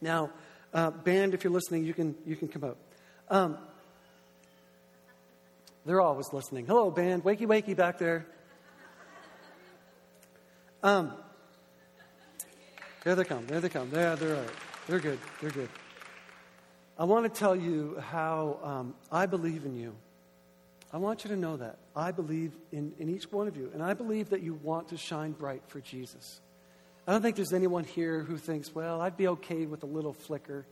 [0.00, 0.30] Now,
[0.72, 2.78] uh, band, if you're listening, you can, you can come out.
[3.28, 3.58] Um,
[5.84, 6.66] they're always listening.
[6.66, 7.24] Hello, band.
[7.24, 8.26] Wakey, wakey back there.
[10.82, 11.12] Um,
[13.04, 13.46] there they come.
[13.46, 13.90] There they come.
[13.90, 14.50] There, they're right.
[14.86, 15.18] They're good.
[15.40, 15.68] They're good.
[16.98, 19.94] I want to tell you how um, I believe in you.
[20.92, 21.78] I want you to know that.
[21.94, 23.70] I believe in, in each one of you.
[23.72, 26.40] And I believe that you want to shine bright for Jesus.
[27.06, 30.12] I don't think there's anyone here who thinks, well, I'd be okay with a little
[30.12, 30.66] flicker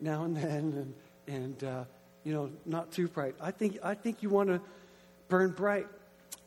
[0.00, 0.92] now and then
[1.28, 1.84] and, and uh,
[2.24, 3.34] you know, not too bright.
[3.40, 4.60] I think, I think you want to
[5.28, 5.86] burn bright.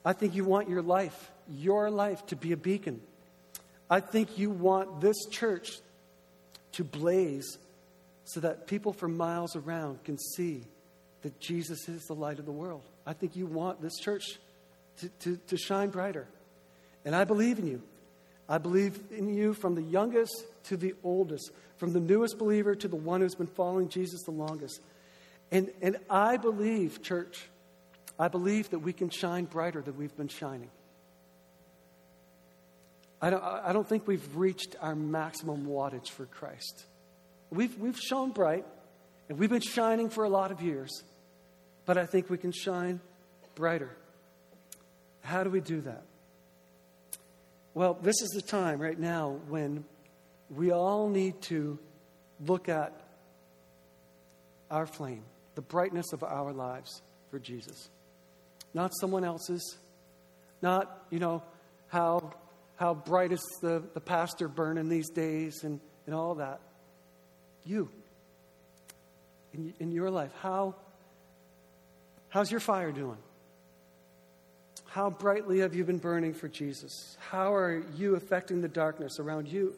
[0.04, 3.02] I think you want your life, your life, to be a beacon.
[3.90, 5.80] I think you want this church
[6.74, 7.58] to blaze
[8.26, 10.64] so that people for miles around can see
[11.22, 12.82] that Jesus is the light of the world.
[13.06, 14.40] I think you want this church
[15.00, 16.28] to, to, to shine brighter.
[17.04, 17.82] And I believe in you.
[18.48, 22.88] I believe in you from the youngest to the oldest, from the newest believer to
[22.88, 24.82] the one who's been following Jesus the longest.
[25.52, 27.46] And, and I believe, church,
[28.20, 30.70] I believe that we can shine brighter than we've been shining.
[33.26, 36.86] I don't, I don't think we've reached our maximum wattage for Christ.
[37.50, 38.68] We've, we've shone bright,
[39.28, 40.92] and we've been shining for a lot of years,
[41.88, 43.00] but I think we can shine
[43.56, 43.90] brighter.
[45.22, 46.04] How do we do that?
[47.74, 49.86] Well, this is the time right now when
[50.52, 51.80] we all need to
[52.46, 52.94] look at
[54.70, 55.24] our flame
[55.56, 57.02] the brightness of our lives
[57.32, 57.90] for Jesus.
[58.76, 59.78] Not someone else's.
[60.62, 61.42] Not, you know,
[61.88, 62.36] how,
[62.76, 66.60] how bright is the, the pastor burning these days and, and all that.
[67.64, 67.90] You.
[69.54, 70.32] In, in your life.
[70.42, 70.76] How,
[72.30, 73.18] how's your fire doing?
[74.86, 77.18] How brightly have you been burning for Jesus?
[77.20, 79.78] How are you affecting the darkness around you?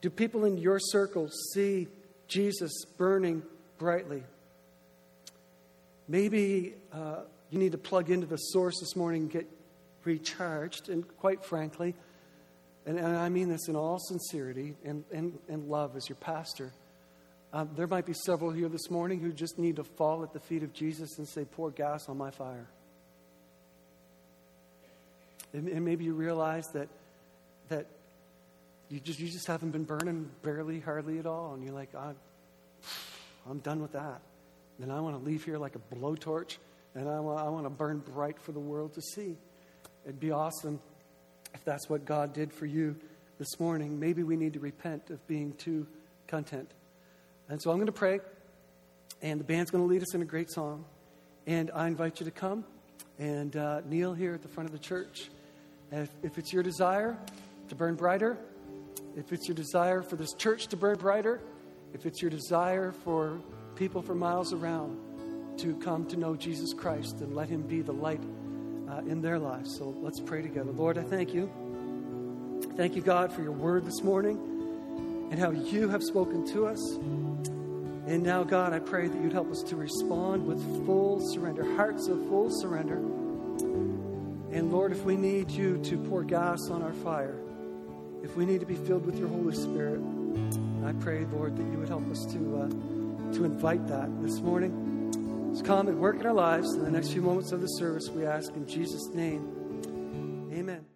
[0.00, 1.88] Do people in your circle see
[2.28, 3.42] Jesus burning
[3.78, 4.24] brightly?
[6.08, 9.46] Maybe uh, you need to plug into the source this morning and get
[10.04, 10.88] recharged.
[10.88, 11.94] And quite frankly,
[12.86, 16.72] and, and I mean this in all sincerity and, and, and love as your pastor,
[17.52, 20.40] um, there might be several here this morning who just need to fall at the
[20.40, 22.66] feet of Jesus and say, Pour gas on my fire.
[25.52, 26.88] And, and maybe you realize that,
[27.68, 27.86] that
[28.88, 31.52] you, just, you just haven't been burning barely, hardly at all.
[31.52, 32.16] And you're like, I'm,
[33.48, 34.22] I'm done with that
[34.82, 36.56] then I want to leave here like a blowtorch
[36.94, 39.36] and I want, I want to burn bright for the world to see.
[40.04, 40.80] It'd be awesome
[41.54, 42.96] if that's what God did for you
[43.38, 44.00] this morning.
[44.00, 45.86] Maybe we need to repent of being too
[46.26, 46.70] content.
[47.48, 48.20] And so I'm going to pray,
[49.20, 50.84] and the band's going to lead us in a great song.
[51.46, 52.64] And I invite you to come
[53.18, 55.30] and uh, kneel here at the front of the church.
[55.92, 57.16] If, if it's your desire
[57.68, 58.38] to burn brighter,
[59.16, 61.40] if it's your desire for this church to burn brighter,
[61.94, 63.38] if it's your desire for
[63.76, 64.98] people for miles around
[65.58, 68.22] to come to know Jesus Christ and let Him be the light
[68.92, 69.76] uh, in their lives.
[69.78, 70.70] So let's pray together.
[70.70, 71.50] Lord, I thank you.
[72.76, 76.94] Thank you, God, for your word this morning and how you have spoken to us.
[78.06, 82.08] And now, God, I pray that you'd help us to respond with full surrender, hearts
[82.08, 82.96] of full surrender.
[82.96, 87.38] And Lord, if we need you to pour gas on our fire,
[88.22, 90.00] if we need to be filled with your Holy Spirit,
[90.84, 92.56] I pray, Lord, that you would help us to.
[92.58, 92.92] Uh,
[93.32, 94.91] to invite that this morning.
[95.60, 98.26] Come and work in our lives in the next few moments of the service, we
[98.26, 100.50] ask in Jesus' name.
[100.52, 100.91] Amen.